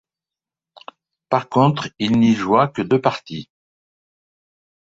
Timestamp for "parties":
2.99-3.51